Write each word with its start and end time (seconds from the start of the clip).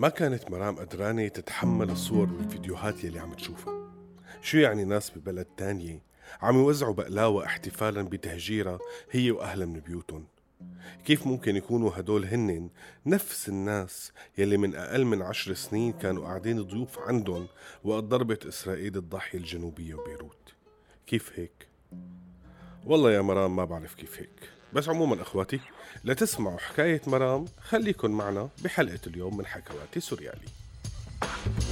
ما 0.00 0.08
كانت 0.08 0.50
مرام 0.50 0.76
قدرانة 0.76 1.28
تتحمل 1.28 1.90
الصور 1.90 2.32
والفيديوهات 2.32 3.04
يلي 3.04 3.18
عم 3.18 3.34
تشوفها. 3.34 3.92
شو 4.42 4.58
يعني 4.58 4.84
ناس 4.84 5.10
ببلد 5.10 5.46
تانية 5.56 6.02
عم 6.42 6.56
يوزعوا 6.56 6.94
بقلاوة 6.94 7.44
احتفالا 7.46 8.02
بتهجيرها 8.02 8.78
هي 9.10 9.30
وأهلها 9.30 9.66
من 9.66 9.80
بيوتهم؟ 9.80 10.26
كيف 11.04 11.26
ممكن 11.26 11.56
يكونوا 11.56 11.90
هدول 11.94 12.24
هن 12.24 12.70
نفس 13.06 13.48
الناس 13.48 14.12
يلي 14.38 14.56
من 14.56 14.74
أقل 14.74 15.04
من 15.04 15.22
عشر 15.22 15.54
سنين 15.54 15.92
كانوا 15.92 16.24
قاعدين 16.24 16.62
ضيوف 16.62 16.98
عندهم 16.98 17.46
وقت 17.84 18.04
ضربت 18.04 18.46
إسرائيل 18.46 18.96
الضاحية 18.96 19.38
الجنوبية 19.38 19.94
وبيروت 19.94 20.54
كيف 21.06 21.32
هيك؟ 21.38 21.68
والله 22.86 23.12
يا 23.12 23.20
مرام 23.20 23.56
ما 23.56 23.64
بعرف 23.64 23.94
كيف 23.94 24.18
هيك. 24.18 24.59
بس 24.72 24.88
عموما 24.88 25.22
أخواتي 25.22 25.60
لتسمعوا 26.04 26.58
حكاية 26.58 27.00
مرام 27.06 27.44
خليكن 27.62 28.10
معنا 28.10 28.48
بحلقة 28.64 29.00
اليوم 29.06 29.36
من 29.36 29.46
حكواتي 29.46 30.00
سوريالي. 30.00 30.48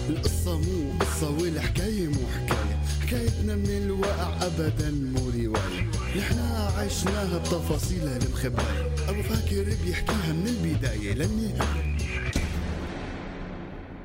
القصة 0.08 0.58
مو 0.58 0.98
قصة 1.00 1.30
والحكاية 1.42 2.06
مو 2.08 2.26
حكاية 2.36 2.78
حكايتنا 3.02 3.56
من 3.56 3.70
الواقع 3.84 4.46
أبدا 4.46 4.90
مو 4.90 5.30
رواية. 5.30 5.90
نحنا 6.18 6.72
عشناها 6.76 7.38
بتفاصيلها 7.38 8.16
المخبأة 8.16 9.10
أبو 9.10 9.22
فاكر 9.22 9.64
بيحكيها 9.84 10.32
من 10.32 10.46
البداية 10.46 11.14
للنهاية. 11.14 11.98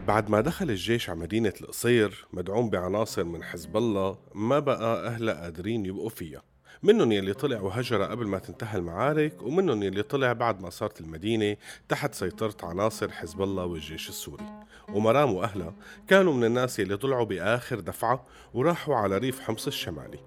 بعد 0.08 0.30
ما 0.30 0.42
دخل 0.42 0.70
الجيش 0.70 1.10
على 1.10 1.20
مدينة 1.20 1.54
القصير 1.62 2.28
مدعوم 2.34 2.70
بعناصر 2.70 3.24
من 3.24 3.44
حزب 3.44 3.78
الله 3.78 4.18
ما 4.36 4.60
بقى 4.60 5.08
أهلها 5.08 5.34
قادرين 5.42 5.86
يبقوا 5.86 6.10
فيها. 6.10 6.42
منهم 6.84 7.12
يلي 7.12 7.34
طلع 7.34 7.62
وهجر 7.62 8.04
قبل 8.04 8.28
ما 8.28 8.40
تنتهي 8.40 8.78
المعارك 8.78 9.44
ومنهم 9.44 9.84
يلي 9.84 10.04
طلع 10.04 10.34
بعد 10.34 10.62
ما 10.62 10.70
صارت 10.70 11.02
المدينة 11.02 11.58
تحت 11.90 12.14
سيطرة 12.14 12.56
عناصر 12.64 13.12
حزب 13.12 13.42
الله 13.42 13.66
والجيش 13.66 14.10
السوري. 14.10 14.46
ومرام 14.90 15.34
وأهلها 15.34 15.74
كانوا 16.08 16.34
من 16.34 16.44
الناس 16.44 16.80
يلي 16.80 16.98
طلعوا 16.98 17.26
بآخر 17.26 17.80
دفعة 17.80 18.26
وراحوا 18.54 18.96
على 18.96 19.18
ريف 19.18 19.40
حمص 19.40 19.68
الشمالي. 19.68 20.20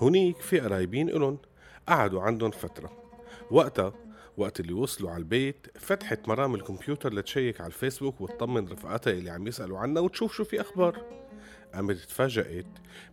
هنيك 0.00 0.40
في 0.40 0.60
قرايبين 0.60 1.08
إلهم 1.08 1.38
قعدوا 1.88 2.22
عندهم 2.22 2.50
فترة. 2.50 2.92
وقتها 3.50 3.92
وقت 4.36 4.60
اللي 4.60 4.72
وصلوا 4.72 5.10
على 5.10 5.18
البيت 5.18 5.66
فتحت 5.78 6.28
مرام 6.28 6.54
الكمبيوتر 6.54 7.14
لتشيك 7.14 7.60
على 7.60 7.66
الفيسبوك 7.66 8.20
وتطمن 8.20 8.68
رفقاتها 8.68 9.12
اللي 9.12 9.30
عم 9.30 9.46
يسألوا 9.46 9.78
عنها 9.78 10.02
وتشوف 10.02 10.34
شو 10.34 10.44
في 10.44 10.60
أخبار. 10.60 11.27
قامت 11.74 11.96
تفاجأت 11.96 12.66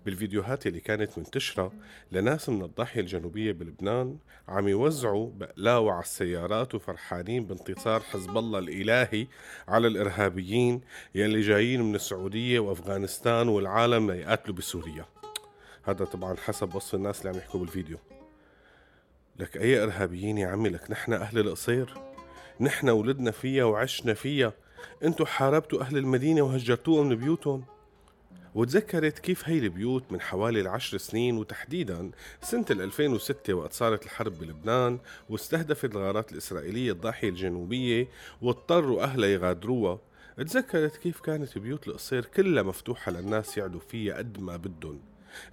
بالفيديوهات 0.05 0.67
اللي 0.67 0.79
كانت 0.79 1.17
منتشرة 1.17 1.71
لناس 2.11 2.49
من 2.49 2.63
الضاحية 2.63 3.01
الجنوبية 3.01 3.51
بلبنان 3.51 4.17
عم 4.47 4.67
يوزعوا 4.67 5.31
بقلاوة 5.35 5.91
على 5.91 6.03
السيارات 6.03 6.75
وفرحانين 6.75 7.45
بانتصار 7.45 7.99
حزب 7.99 8.37
الله 8.37 8.59
الإلهي 8.59 9.27
على 9.67 9.87
الإرهابيين 9.87 10.81
يلي 11.15 11.41
جايين 11.41 11.81
من 11.81 11.95
السعودية 11.95 12.59
وأفغانستان 12.59 13.47
والعالم 13.47 14.11
ليقاتلوا 14.11 14.55
بسوريا. 14.55 15.05
هذا 15.83 16.05
طبعا 16.05 16.35
حسب 16.35 16.75
وصف 16.75 16.95
الناس 16.95 17.19
اللي 17.19 17.29
عم 17.29 17.37
يحكوا 17.37 17.59
بالفيديو. 17.59 17.97
لك 19.39 19.57
أي 19.57 19.83
إرهابيين 19.83 20.37
يا 20.37 20.47
عمي؟ 20.47 20.69
لك 20.69 20.91
نحن 20.91 21.13
أهل 21.13 21.39
القصير. 21.39 21.93
نحن 22.61 22.89
ولدنا 22.89 23.31
فيها 23.31 23.63
وعشنا 23.63 24.13
فيها. 24.13 24.53
انتو 25.03 25.25
حاربتوا 25.25 25.81
أهل 25.81 25.97
المدينة 25.97 26.41
وهجرتوهم 26.41 27.09
من 27.09 27.15
بيوتهم. 27.15 27.65
وتذكرت 28.55 29.19
كيف 29.19 29.49
هي 29.49 29.57
البيوت 29.59 30.11
من 30.11 30.21
حوالي 30.21 30.61
العشر 30.61 30.97
سنين 30.97 31.37
وتحديدا 31.37 32.11
سنة 32.41 32.65
2006 32.71 33.53
وقت 33.53 33.73
صارت 33.73 34.05
الحرب 34.05 34.39
بلبنان 34.39 34.99
واستهدفت 35.29 35.85
الغارات 35.85 36.31
الإسرائيلية 36.31 36.91
الضاحية 36.91 37.29
الجنوبية 37.29 38.07
واضطروا 38.41 39.03
أهلها 39.03 39.29
يغادروها. 39.29 39.99
تذكرت 40.37 40.97
كيف 40.97 41.19
كانت 41.21 41.57
بيوت 41.57 41.87
القصير 41.87 42.25
كلها 42.25 42.63
مفتوحة 42.63 43.11
للناس 43.11 43.57
يعدوا 43.57 43.79
فيها 43.79 44.17
قد 44.17 44.39
ما 44.39 44.57
بدهم. 44.57 44.99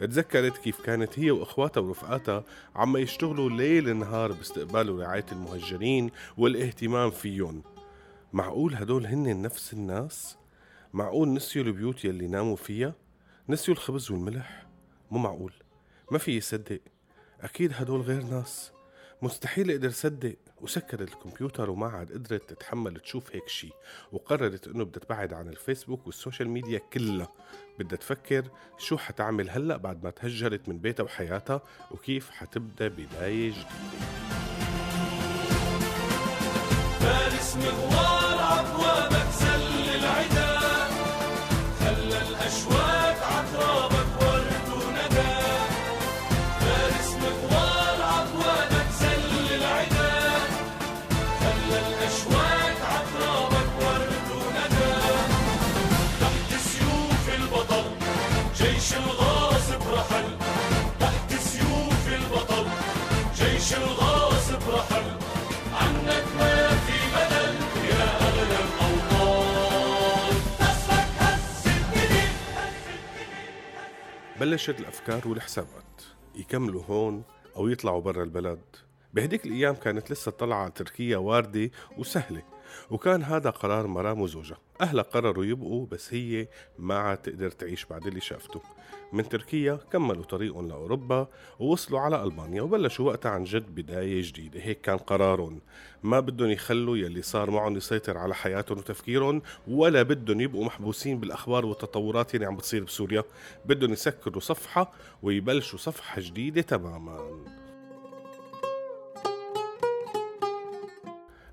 تذكرت 0.01 0.59
كيف 0.59 0.81
كانت 0.81 1.19
هي 1.19 1.31
وأخواتها 1.31 1.81
ورفقاتها 1.81 2.45
عم 2.77 2.97
يشتغلوا 2.97 3.51
ليل 3.51 3.97
نهار 3.97 4.33
باستقبال 4.33 4.91
ورعاية 4.91 5.27
المهجرين 5.33 6.11
والاهتمام 6.37 7.11
فيهم. 7.11 7.63
معقول 8.33 8.75
هدول 8.75 9.07
هن 9.07 9.43
نفس 9.43 9.73
الناس؟ 9.73 10.42
معقول 10.95 11.33
نسيوا 11.33 11.65
البيوت 11.65 12.05
يلي 12.05 12.27
ناموا 12.27 12.57
فيها؟ 12.57 12.95
نسيوا 13.49 13.77
الخبز 13.77 14.11
والملح؟ 14.11 14.67
مو 15.11 15.19
معقول. 15.19 15.53
ما 16.11 16.19
في 16.19 16.37
يصدق. 16.37 16.81
أكيد 17.41 17.73
هدول 17.75 18.01
غير 18.01 18.23
ناس. 18.23 18.73
مستحيل 19.23 19.71
أقدر 19.71 19.91
صدق. 19.91 20.37
وسكرت 20.61 21.09
الكمبيوتر 21.09 21.71
وما 21.71 21.87
عاد 21.87 22.13
قدرت 22.13 22.51
تتحمل 22.51 23.01
تشوف 23.01 23.35
هيك 23.37 23.49
شي. 23.49 23.71
وقررت 24.13 24.69
إنه 24.69 24.85
بدها 24.85 25.03
تبعد 25.03 25.33
عن 25.33 25.49
الفيسبوك 25.49 26.07
وال 26.07 26.17
social 26.17 26.49
media 26.49 26.79
كلها. 26.79 27.33
بدها 27.79 27.99
تفكر 27.99 28.45
شو 28.79 28.97
حتعمل 28.97 29.51
هلأ 29.51 29.77
بعد 29.77 30.05
ما 30.05 30.11
تهجرت 30.11 30.69
من 30.69 30.79
بيتها 30.79 31.05
وحياتها؟ 31.05 31.63
وكيف 31.91 32.31
حتبدأ 32.31 32.89
بداية 32.89 33.51
جديدة؟ 33.51 34.13
بلشت 74.41 74.81
الأفكار 74.81 75.29
والحسابات 75.29 76.03
يكملوا 76.35 76.83
هون 76.83 77.23
أو 77.57 77.69
يطلعوا 77.69 78.01
برا 78.01 78.25
البلد. 78.25 78.61
بهديك 79.15 79.47
الأيام 79.47 79.75
كانت 79.75 80.11
لسه 80.13 80.31
طلعة 80.31 80.69
تركيا 80.69 81.17
واردة 81.17 81.71
وسهلة. 81.99 82.43
وكان 82.91 83.23
هذا 83.23 83.51
قرار 83.51 83.87
مرام 83.87 84.21
وزوجها. 84.21 84.59
أهلها 84.81 85.03
قرروا 85.03 85.45
يبقوا 85.45 85.87
بس 85.87 86.15
هي 86.15 86.49
ما 86.79 86.99
عاد 86.99 87.17
تقدر 87.17 87.51
تعيش 87.51 87.85
بعد 87.85 88.07
اللي 88.07 88.21
شافته. 88.21 88.61
من 89.13 89.29
تركيا 89.29 89.79
كملوا 89.93 90.25
طريقهم 90.25 90.69
لأوروبا 90.69 91.29
ووصلوا 91.59 92.01
على 92.01 92.23
ألبانيا 92.23 92.63
وبلشوا 92.63 93.07
وقتها 93.07 93.31
عن 93.31 93.45
جد 93.45 93.75
بداية 93.75 94.23
جديدة. 94.23 94.61
هيك 94.61 94.81
كان 94.81 94.99
قرارهم. 94.99 95.61
ما 96.03 96.21
بدهم 96.21 96.51
يخلوا 96.51 96.97
يلي 96.97 97.23
صار 97.23 97.51
معهم 97.51 97.77
يسيطر 97.77 98.19
على 98.19 98.35
حياتهم 98.35 98.79
وتفكيرهم 98.79 99.43
ولا 99.69 100.03
بدهم 100.03 100.41
يبقوا 100.41 100.65
محبوسين 100.65 101.21
بالأخبار 101.21 101.67
والتطورات 101.67 102.35
اللي 102.35 102.47
عم 102.47 102.57
بتصير 102.57 102.85
بسوريا. 102.85 103.25
بدهم 103.65 103.93
يسكروا 103.93 104.41
صفحة 104.41 104.93
ويبلشوا 105.23 105.79
صفحة 105.79 106.21
جديدة 106.21 106.63
تماماً. 106.63 107.62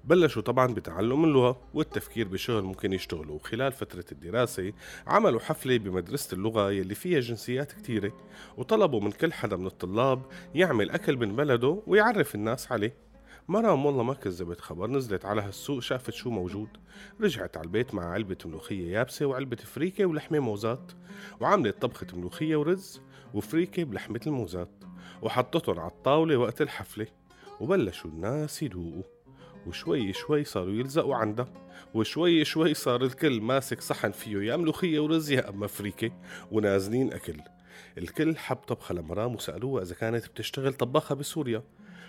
بلشوا 0.09 0.41
طبعا 0.41 0.73
بتعلم 0.73 1.23
اللغة 1.23 1.61
والتفكير 1.73 2.27
بشغل 2.27 2.63
ممكن 2.63 2.93
يشتغلوا. 2.93 3.35
وخلال 3.35 3.71
فترة 3.71 4.05
الدراسة 4.11 4.73
عملوا 5.07 5.39
حفلة 5.39 5.77
بمدرسة 5.77 6.35
اللغة 6.35 6.71
يلي 6.71 6.95
فيها 6.95 7.19
جنسيات 7.19 7.71
كتيرة 7.71 8.13
وطلبوا 8.57 9.01
من 9.01 9.11
كل 9.11 9.33
حدا 9.33 9.55
من 9.55 9.67
الطلاب 9.67 10.21
يعمل 10.55 10.89
أكل 10.89 11.17
من 11.17 11.35
بلده 11.35 11.81
ويعرف 11.87 12.35
الناس 12.35 12.71
عليه. 12.71 12.93
مرام 13.47 13.85
والله 13.85 14.03
ما 14.03 14.13
كذبت 14.13 14.61
خبر 14.61 14.89
نزلت 14.89 15.25
على 15.25 15.41
هالسوق 15.41 15.79
شافت 15.79 16.13
شو 16.13 16.29
موجود. 16.29 16.69
رجعت 17.21 17.57
على 17.57 17.65
البيت 17.65 17.93
مع 17.93 18.05
علبة 18.05 18.37
ملوخية 18.45 18.91
يابسة 18.91 19.25
وعلبة 19.25 19.57
فريكة 19.57 20.05
ولحمة 20.05 20.39
موزات. 20.39 20.91
وعملت 21.39 21.81
طبخة 21.81 22.07
ملوخية 22.13 22.55
ورز 22.55 23.01
وفريكة 23.33 23.83
بلحمة 23.83 24.21
الموزات. 24.27 24.83
وحطتهم 25.21 25.79
على 25.79 25.91
الطاولة 25.91 26.37
وقت 26.37 26.61
الحفلة. 26.61 27.07
وبلشوا 27.59 28.09
الناس 28.09 28.63
يدوقوا. 28.63 29.18
وشوي 29.69 30.13
شوي 30.13 30.43
صاروا 30.43 30.73
يلزقوا 30.73 31.15
عندها 31.15 31.47
وشوي 31.93 32.45
شوي 32.45 32.73
صار 32.73 33.03
الكل 33.03 33.41
ماسك 33.41 33.81
صحن 33.81 34.11
فيه 34.11 34.37
يا 34.37 34.55
ملوخية 34.55 34.99
ورز 34.99 35.31
يا 35.31 35.49
أما 35.49 35.67
فريكة 35.67 36.11
ونازلين 36.51 37.13
أكل. 37.13 37.35
الكل 37.97 38.37
حب 38.37 38.55
طبخة 38.55 38.95
لمرام 38.95 39.35
وسألوها 39.35 39.83
إذا 39.83 39.95
كانت 39.95 40.27
بتشتغل 40.27 40.73
طباخة 40.73 41.15
بسوريا. 41.15 41.63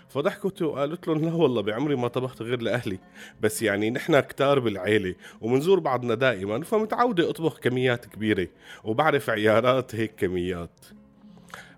فضحكت 0.09 0.61
وقالت 0.61 1.07
لهم 1.07 1.25
لا 1.25 1.33
والله 1.33 1.61
بعمري 1.61 1.95
ما 1.95 2.07
طبخت 2.07 2.41
غير 2.41 2.61
لأهلي 2.61 2.99
بس 3.41 3.61
يعني 3.61 3.89
نحن 3.89 4.19
كتار 4.19 4.59
بالعيلة 4.59 5.15
ومنزور 5.41 5.79
بعضنا 5.79 6.15
دائما 6.15 6.63
فمتعودة 6.63 7.29
أطبخ 7.29 7.59
كميات 7.59 8.05
كبيرة 8.05 8.47
وبعرف 8.83 9.29
عيارات 9.29 9.95
هيك 9.95 10.15
كميات. 10.15 10.79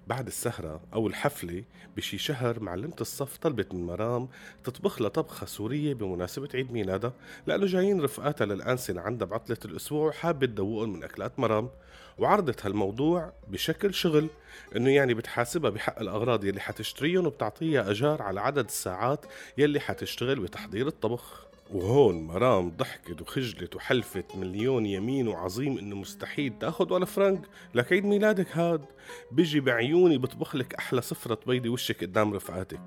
بعد 0.07 0.27
السهرة 0.27 0.81
أو 0.93 1.07
الحفلة 1.07 1.63
بشي 1.97 2.17
شهر 2.17 2.59
معلمة 2.59 2.95
الصف 3.01 3.37
طلبت 3.37 3.73
من 3.73 3.85
مرام 3.85 4.27
تطبخ 4.63 5.01
لها 5.01 5.09
طبخة 5.09 5.45
سورية 5.45 5.93
بمناسبة 5.93 6.49
عيد 6.53 6.71
ميلادها 6.71 7.13
لأنه 7.47 7.65
جايين 7.65 8.01
رفقاتها 8.01 8.45
للأنسة 8.45 9.01
عندها 9.01 9.27
بعطلة 9.27 9.57
الأسبوع 9.65 10.07
وحابة 10.07 10.47
تدوقهم 10.47 10.93
من 10.93 11.03
أكلات 11.03 11.39
مرام. 11.39 11.69
وعرضت 12.17 12.65
هالموضوع 12.65 13.33
بشكل 13.47 13.93
شغل 13.93 14.27
إنه 14.75 14.89
يعني 14.89 15.13
بتحاسبها 15.13 15.69
بحق 15.69 15.99
الأغراض 15.99 16.45
يلي 16.45 16.59
حتشتريهم 16.59 17.25
وبتعطيها 17.25 17.91
أجار 17.91 18.21
على 18.21 18.41
عدد 18.41 18.65
الساعات 18.65 19.25
يلي 19.57 19.79
حتشتغل 19.79 20.39
بتحضير 20.39 20.87
الطبخ. 20.87 21.52
وهون 21.71 22.23
مرام 22.23 22.69
ضحكت 22.69 23.21
وخجلت 23.21 23.75
وحلفت 23.75 24.35
مليون 24.35 24.85
يمين 24.85 25.27
وعظيم 25.27 25.77
إنه 25.77 25.95
مستحيل 25.95 26.59
تأخذ 26.59 26.93
ولا 26.93 27.05
فرنك 27.05 27.41
لك 27.75 27.93
عيد 27.93 28.05
ميلادك 28.05 28.57
هاد. 28.57 28.85
بيجي 29.31 29.59
بعيوني 29.59 30.17
بطبخ 30.17 30.55
لك 30.55 30.73
أحلى 30.73 31.01
صفرة 31.01 31.39
بيضي 31.47 31.69
وشك 31.69 32.03
قدام 32.03 32.33
رفقاتك 32.33 32.81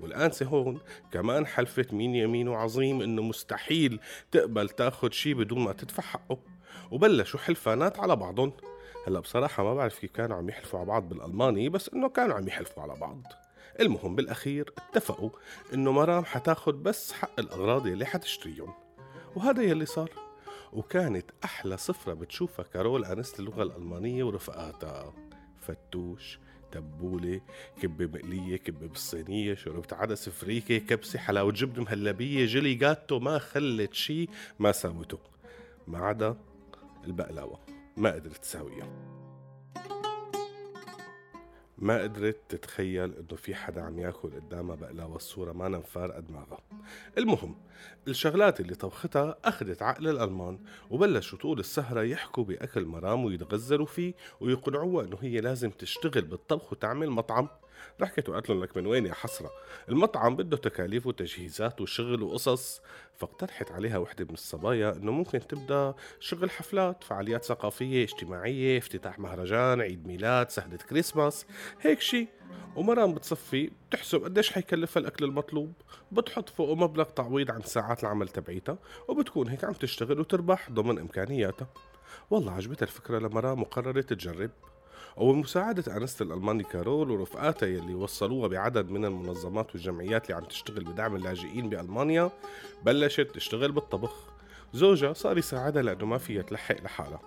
والآنسة 0.00 0.46
هون 0.46 0.80
كمان 1.12 1.46
حلفت 1.46 1.94
مين 1.94 2.14
يمين 2.14 2.48
وعظيم 2.48 3.02
إنه 3.02 3.22
مستحيل 3.22 4.00
تقبل 4.30 4.68
تأخذ 4.68 5.10
شي 5.10 5.34
بدون 5.34 5.58
ما 5.58 5.72
تدفع 5.72 6.02
حقه. 6.02 6.38
وبلشوا 6.90 7.40
حلفانات 7.40 8.00
على 8.00 8.16
بعضهم. 8.16 8.52
هلا 9.06 9.20
بصراحة 9.20 9.64
ما 9.64 9.74
بعرف 9.74 9.98
كيف 9.98 10.10
كانوا 10.10 10.36
عم 10.36 10.48
يحلفوا 10.48 10.78
على 10.78 10.88
بعض 10.88 11.08
بالألماني 11.08 11.68
بس 11.68 11.88
إنه 11.88 12.08
كانوا 12.08 12.36
عم 12.36 12.48
يحلفوا 12.48 12.82
على 12.82 12.94
بعض. 13.00 13.22
المهم 13.80 14.16
بالأخير 14.16 14.72
اتفقوا 14.78 15.30
إنه 15.74 15.92
مرام 15.92 16.24
حتاخد 16.24 16.82
بس 16.82 17.12
حق 17.12 17.40
الأغراض 17.40 17.86
اللي 17.86 18.06
حتشتريهم. 18.06 18.74
وهذا 19.36 19.62
يلي 19.62 19.86
صار. 19.86 20.10
وكانت 20.72 21.30
أحلى 21.44 21.76
صفرة 21.76 22.14
بتشوفها 22.14 22.64
كارول 22.64 23.04
أنست 23.04 23.40
اللغة 23.40 23.62
الألمانية 23.62 24.24
ورفقاتها. 24.24 25.14
فتوش 25.60 26.38
تبولة 26.72 27.40
كبة 27.82 28.06
مقلية 28.06 28.56
كبة 28.56 28.86
بالصينية 28.86 29.54
شربت 29.54 29.92
عدس 29.92 30.28
فريكة 30.28 30.78
كبسة 30.78 31.18
حلاوة 31.18 31.52
جبن 31.52 31.82
مهلبية 31.82 32.46
جيلي 32.46 32.74
جاتو 32.74 33.18
ما 33.18 33.38
خلت 33.38 33.94
شي 33.94 34.28
ما 34.58 34.72
ساوته. 34.72 35.18
ما 35.86 35.98
عدا 35.98 36.36
البقلاوة 37.04 37.60
ما 37.96 38.12
قدرت 38.12 38.36
تساويها. 38.36 39.17
ما 41.78 42.02
قدرت 42.02 42.36
تتخيل 42.48 43.14
إنه 43.14 43.36
في 43.36 43.54
حدا 43.54 43.82
عم 43.82 43.98
ياكل 43.98 44.30
قدامها 44.30 44.76
بقلاوة 44.76 45.16
الصورة 45.16 45.52
ما 45.52 45.68
مفارقة 45.68 46.20
دماغها 46.20 46.58
المهم 47.18 47.54
الشغلات 48.08 48.60
اللي 48.60 48.74
طبختها 48.74 49.36
أخذت 49.44 49.82
عقل 49.82 50.08
الألمان 50.08 50.58
وبلشوا 50.90 51.38
طول 51.38 51.60
السهرة 51.60 52.02
يحكوا 52.02 52.44
بأكل 52.44 52.84
مرام 52.84 53.24
ويتغزلوا 53.24 53.86
فيه 53.86 54.14
ويقنعوها 54.40 55.04
إنه 55.04 55.18
هي 55.20 55.40
لازم 55.40 55.70
تشتغل 55.70 56.22
بالطبخ 56.22 56.72
وتعمل 56.72 57.10
مطعم. 57.10 57.48
ضحكت 58.00 58.28
وقالت 58.28 58.50
لهم 58.50 58.62
لك 58.62 58.76
من 58.76 58.86
وين 58.86 59.06
يا 59.06 59.14
حسرة؟ 59.14 59.50
المطعم 59.88 60.36
بده 60.36 60.56
تكاليف 60.56 61.06
وتجهيزات 61.06 61.80
وشغل 61.80 62.22
وقصص 62.22 62.80
فاقترحت 63.16 63.72
عليها 63.72 63.98
وحدة 63.98 64.24
من 64.24 64.34
الصبايا 64.34 64.96
إنه 64.96 65.12
ممكن 65.12 65.46
تبدأ 65.46 65.94
شغل 66.20 66.50
حفلات 66.50 67.04
فعاليات 67.04 67.44
ثقافية 67.44 68.04
اجتماعية 68.04 68.78
افتتاح 68.78 69.18
مهرجان 69.18 69.80
عيد 69.80 70.06
ميلاد 70.06 70.50
سهرة 70.50 70.76
كريسماس 70.76 71.46
هيك 71.80 72.00
شي. 72.00 72.28
ومرام 72.76 73.14
بتصفي 73.14 73.70
بتحسب 73.88 74.24
قديش 74.24 74.52
حيكلفها 74.52 75.00
الأكل 75.00 75.24
المطلوب. 75.24 75.72
بتحط 76.12 76.48
فوقه 76.48 76.74
مبلغ 76.74 77.04
تعويض 77.04 77.50
عن 77.50 77.62
ساعات 77.62 78.02
العمل 78.02 78.28
تبعيتها 78.28 78.78
وبتكون 79.08 79.48
هيك 79.48 79.64
عم 79.64 79.72
تشتغل 79.72 80.20
وتربح 80.20 80.70
ضمن 80.70 80.98
إمكانياتها. 80.98 81.68
والله 82.30 82.52
عجبتها 82.52 82.86
الفكرة 82.86 83.18
لمرام 83.18 83.62
وقررت 83.62 84.12
تجرب. 84.12 84.50
وبمساعدة 85.16 85.96
أنست 85.96 86.22
الألماني 86.22 86.62
كارول 86.62 87.10
ورفقاتها 87.10 87.66
يلي 87.66 87.94
وصلوها 87.94 88.48
بعدد 88.48 88.90
من 88.90 89.04
المنظمات 89.04 89.74
والجمعيات 89.74 90.24
اللي 90.24 90.36
عم 90.36 90.44
تشتغل 90.44 90.84
بدعم 90.84 91.16
اللاجئين 91.16 91.68
بألمانيا 91.68 92.30
بلشت 92.84 93.30
تشتغل 93.34 93.72
بالطبخ. 93.72 94.24
زوجها 94.72 95.12
صار 95.12 95.38
يساعدها 95.38 95.82
لأنه 95.82 96.06
ما 96.06 96.18
فيها 96.18 96.42
تلحق 96.42 96.82
لحالها. 96.82 97.20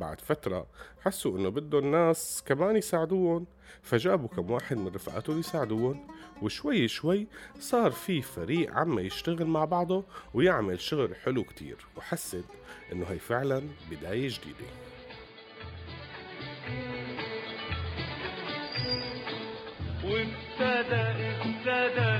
بعد 0.00 0.20
فترة 0.20 0.66
حسوا 1.00 1.38
إنه 1.38 1.48
بدهم 1.48 1.90
ناس 1.90 2.42
كمان 2.46 2.76
يساعدوهم 2.76 3.46
فجابوا 3.82 4.28
كم 4.28 4.50
واحد 4.50 4.76
من 4.76 4.88
رفقاتهم 4.88 5.38
يساعدوهم 5.38 6.06
وشوي 6.42 6.88
شوي 6.88 7.26
صار 7.60 7.90
في 7.90 8.22
فريق 8.22 8.72
عم 8.72 8.98
يشتغل 8.98 9.46
مع 9.46 9.64
بعضه 9.64 10.04
ويعمل 10.34 10.80
شغل 10.80 11.16
حلو 11.16 11.44
كتير 11.44 11.76
وحست 11.96 12.44
إنه 12.92 13.06
هي 13.06 13.18
فعلا 13.18 13.62
بداية 13.90 14.28
جديدة. 14.28 14.70
ابتدى 20.57 21.05
ابتدى 21.45 22.16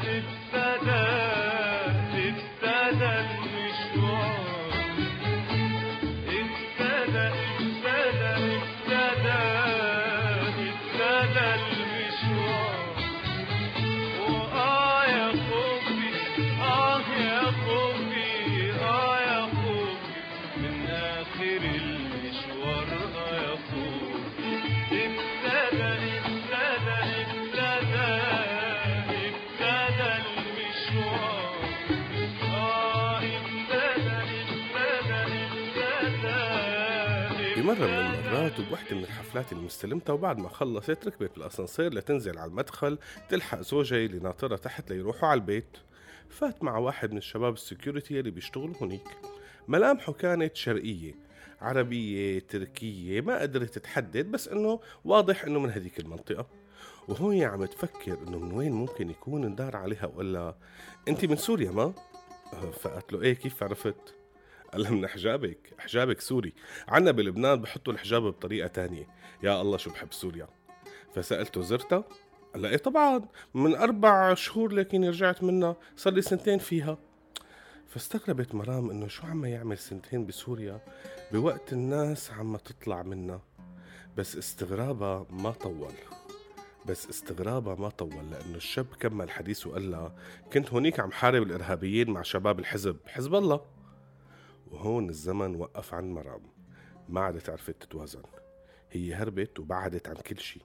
بمرة 37.68 37.86
من 37.86 38.14
المرات 38.14 38.60
وبوحدة 38.60 38.96
من 38.96 39.04
الحفلات 39.04 39.52
اللي 39.52 39.64
مستلمتها 39.64 40.12
وبعد 40.12 40.38
ما 40.38 40.48
خلصت 40.48 41.06
ركبت 41.06 41.30
بالأسانسير 41.34 41.94
لتنزل 41.94 42.38
على 42.38 42.50
المدخل 42.50 42.98
تلحق 43.28 43.60
زوجها 43.60 43.98
اللي 43.98 44.18
ناطرها 44.18 44.56
تحت 44.56 44.90
ليروحوا 44.90 45.28
على 45.28 45.40
البيت 45.40 45.76
فات 46.28 46.64
مع 46.64 46.78
واحد 46.78 47.10
من 47.10 47.18
الشباب 47.18 47.52
ال 47.52 47.59
security 47.59 48.18
اللي 48.18 48.30
بيشتغلوا 48.30 48.74
هنيك 48.80 49.08
ملامحه 49.68 50.12
كانت 50.12 50.56
شرقية 50.56 51.14
عربية 51.60 52.38
تركية 52.38 53.20
ما 53.20 53.40
قدرت 53.40 53.78
تحدد 53.78 54.30
بس 54.30 54.48
إنه 54.48 54.80
واضح 55.04 55.44
إنه 55.44 55.58
من 55.58 55.70
هذيك 55.70 56.00
المنطقة 56.00 56.46
وهون 57.08 57.42
عم 57.42 57.64
تفكر 57.64 58.18
إنه 58.28 58.38
من 58.38 58.52
وين 58.52 58.72
ممكن 58.72 59.10
يكون 59.10 59.44
اندار 59.44 59.76
عليها 59.76 60.06
وقال 60.06 60.54
انت 61.08 61.24
من 61.24 61.36
سوريا 61.36 61.70
ما؟ 61.70 61.92
فقالت 62.80 63.12
له 63.12 63.22
إيه 63.22 63.32
كيف 63.32 63.62
عرفت؟ 63.62 64.17
قال 64.72 64.92
من 64.92 65.06
حجابك 65.06 65.74
حجابك 65.78 66.20
سوري. 66.20 66.54
عنا 66.88 67.10
بلبنان 67.10 67.60
بحطوا 67.60 67.92
الحجاب 67.92 68.22
بطريقة 68.22 68.66
تانية. 68.66 69.08
يا 69.42 69.62
الله 69.62 69.76
شو 69.76 69.90
بحب 69.90 70.12
سوريا. 70.12 70.48
فسألته 71.14 71.60
زرتها 71.60 72.04
قال 72.54 72.66
إيه 72.66 72.76
طبعا 72.76 73.28
من 73.54 73.74
أربع 73.74 74.34
شهور 74.34 74.72
لكن 74.72 75.04
رجعت 75.04 75.42
منها 75.42 75.76
صار 75.96 76.12
لي 76.12 76.22
سنتين 76.22 76.58
فيها. 76.58 76.98
فاستغربت 77.86 78.54
مرام 78.54 78.90
إنه 78.90 79.08
شو 79.08 79.26
عم 79.26 79.44
يعمل 79.44 79.78
سنتين 79.78 80.26
بسوريا 80.26 80.80
بوقت 81.32 81.72
الناس 81.72 82.30
عم 82.30 82.56
تطلع 82.56 83.02
منها 83.02 83.40
بس 84.16 84.36
استغرابها 84.36 85.26
ما 85.30 85.50
طول. 85.50 85.92
بس 86.86 87.08
استغرابها 87.08 87.74
ما 87.74 87.88
طول 87.88 88.30
لأنه 88.30 88.56
الشاب 88.56 88.86
كمل 89.00 89.30
حديثه 89.30 89.70
وقال 89.70 89.90
لها 89.90 90.14
كنت 90.52 90.70
هونيك 90.70 91.00
عم 91.00 91.12
حارب 91.12 91.42
الإرهابيين 91.42 92.10
مع 92.10 92.22
شباب 92.22 92.58
الحزب 92.58 92.96
حزب 93.06 93.34
الله. 93.34 93.77
وهون 94.70 95.08
الزمن 95.08 95.56
وقف 95.56 95.94
عن 95.94 96.10
مرام. 96.10 96.42
ما 97.08 97.20
عادت 97.20 97.50
عرفت 97.50 97.82
تتوازن. 97.82 98.22
هي 98.90 99.14
هربت 99.14 99.58
وبعدت 99.58 100.08
عن 100.08 100.14
كل 100.14 100.38
شي. 100.38 100.60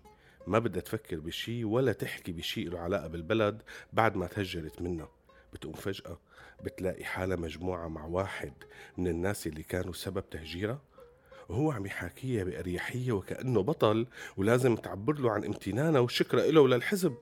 ما 0.47 0.59
بدها 0.59 0.81
تفكر 0.81 1.19
بشي 1.19 1.63
ولا 1.63 1.93
تحكي 1.93 2.31
بشي 2.31 2.63
له 2.63 2.79
علاقة 2.79 3.07
بالبلد 3.07 3.61
بعد 3.93 4.15
ما 4.15 4.27
تهجرت 4.27 4.81
منها. 4.81 5.09
بتقوم 5.53 5.73
فجأة 5.73 6.19
بتلاقي 6.63 7.05
حالها 7.05 7.37
مجموعة 7.37 7.87
مع 7.87 8.05
واحد 8.05 8.53
من 8.97 9.07
الناس 9.07 9.47
اللي 9.47 9.63
كانوا 9.63 9.93
سبب 9.93 10.29
تهجيرها. 10.29 10.81
وهو 11.49 11.71
عم 11.71 11.85
يحاكيها 11.85 12.43
بأريحية 12.43 13.11
وكأنه 13.11 13.61
بطل 13.61 14.07
ولازم 14.37 14.75
تعبر 14.75 15.19
له 15.19 15.31
عن 15.31 15.45
امتنانها 15.45 15.99
وشكرها 15.99 16.51
له 16.51 16.61
وللحزب. 16.61 17.17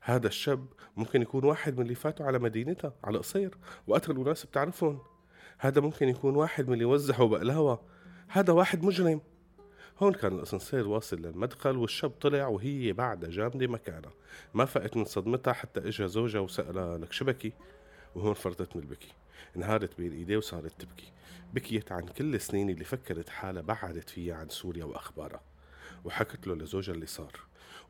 هذا 0.00 0.26
الشاب 0.26 0.66
ممكن 0.96 1.22
يكون 1.22 1.44
واحد 1.44 1.76
من 1.76 1.82
اللي 1.82 1.94
فاتوا 1.94 2.26
على 2.26 2.38
مدينتها 2.38 2.94
على 3.04 3.18
قصير 3.18 3.58
وقتلوا 3.86 4.24
ناس 4.24 4.46
بتعرفهم. 4.46 5.13
هذا 5.58 5.80
ممكن 5.80 6.08
يكون 6.08 6.36
واحد 6.36 6.68
من 6.68 6.74
اللي 6.74 6.84
وزعوا 6.84 7.28
بقلاوة 7.28 7.80
هذا 8.28 8.52
واحد 8.52 8.84
مجرم. 8.84 9.20
هون 9.98 10.12
كان 10.12 10.32
الأسانسير 10.32 10.88
واصل 10.88 11.16
للمدخل 11.16 11.76
والشاب 11.76 12.10
طلع 12.10 12.46
وهي 12.46 12.92
بعدها 12.92 13.30
جامدة 13.30 13.66
مكانها. 13.66 14.12
ما 14.54 14.64
فقت 14.64 14.96
من 14.96 15.04
صدمتها 15.04 15.52
حتى 15.52 15.88
اجى 15.88 16.08
زوجها 16.08 16.40
وسألها 16.40 16.98
لك 16.98 17.12
شو 17.12 17.24
بكي؟ 17.24 17.52
وهون 18.14 18.34
فرطت 18.34 18.76
من 18.76 18.82
البكي. 18.82 19.12
انهارت 19.56 19.98
بين 19.98 20.12
إيديه 20.12 20.36
وصارت 20.36 20.80
تبكي. 20.80 21.12
بكيت 21.54 21.92
عن 21.92 22.06
كل 22.06 22.34
السنين 22.34 22.70
اللي 22.70 22.84
فكرت 22.84 23.28
حالها 23.28 23.62
بعدت 23.62 24.10
فيها 24.10 24.34
عن 24.34 24.48
سوريا 24.48 24.84
وأخبارها. 24.84 25.40
وحكت 26.04 26.46
له 26.46 26.54
لزوجها 26.54 26.94
اللي 26.94 27.06
صار. 27.06 27.40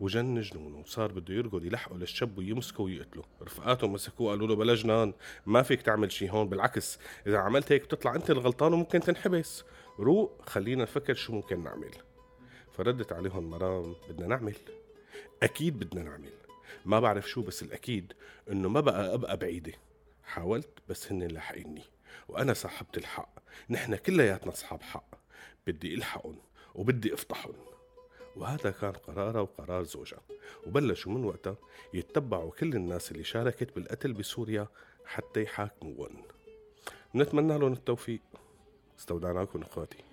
وجن 0.00 0.40
جنونه 0.40 0.78
وصار 0.78 1.12
بده 1.12 1.34
يرقد 1.34 1.64
يلحقوا 1.64 1.98
للشاب 1.98 2.38
ويمسكه 2.38 2.82
ويقتله. 2.82 3.24
رفقاته 3.42 3.88
مسكوه 3.88 4.30
قالوا 4.30 4.48
له 4.48 4.56
بلا 4.56 4.74
جنان 4.74 5.12
ما 5.46 5.62
فيك 5.62 5.82
تعمل 5.82 6.12
شي 6.12 6.30
هون 6.30 6.48
بالعكس 6.48 6.98
إذا 7.26 7.38
عملت 7.38 7.72
هيك 7.72 7.82
بتطلع 7.82 8.14
أنت 8.14 8.30
الغلطان 8.30 8.72
وممكن 8.72 9.00
تنحبس. 9.00 9.64
روق 9.98 10.48
خلينا 10.48 10.82
نفكر 10.82 11.14
شو 11.14 11.32
ممكن 11.32 11.64
نعمل. 11.64 11.90
فردت 12.72 13.12
عليهم 13.12 13.50
مرام 13.50 13.94
بدنا 14.08 14.26
نعمل. 14.26 14.56
أكيد 15.42 15.78
بدنا 15.78 16.02
نعمل. 16.02 16.32
ما 16.84 17.00
بعرف 17.00 17.28
شو 17.28 17.42
بس 17.42 17.62
الأكيد 17.62 18.12
إنه 18.50 18.68
ما 18.68 18.80
بقى 18.80 19.14
أبقى 19.14 19.36
بعيدة. 19.36 19.72
حاولت 20.24 20.78
بس 20.88 21.12
هن 21.12 21.22
لاحقيني 21.22 21.82
وأنا 22.28 22.52
صاحبت 22.52 22.98
الحق. 22.98 23.38
نحن 23.70 23.96
كلياتنا 23.96 24.52
أصحاب 24.52 24.82
حق. 24.82 25.14
بدي 25.66 25.94
إلحقهم 25.94 26.36
وبدي 26.74 27.14
افضحهم 27.14 27.54
وهذا 28.44 28.70
كان 28.70 28.92
قرارها 28.92 29.40
وقرار 29.40 29.82
زوجها 29.84 30.20
وبلشوا 30.66 31.12
من 31.12 31.24
وقتها 31.24 31.56
يتبعوا 31.94 32.50
كل 32.50 32.74
الناس 32.74 33.12
اللي 33.12 33.24
شاركت 33.24 33.74
بالقتل 33.74 34.12
بسوريا 34.12 34.68
حتى 35.06 35.42
يحاكموهم 35.42 36.22
نتمنى 37.14 37.58
لهم 37.58 37.72
التوفيق. 37.72 38.20
استودعناكم 38.98 39.62
إخواتي. 39.62 40.03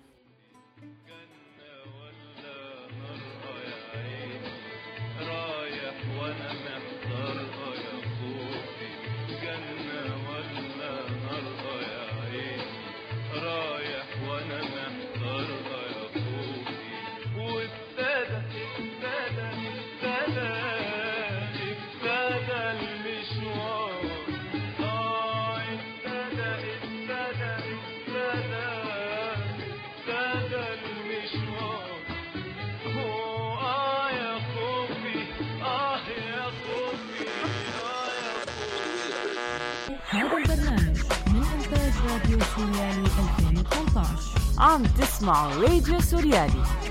I'm 44.58 44.82
this 44.96 45.10
small 45.18 45.50
Radio 45.60 45.98
Suriyeli 45.98 46.81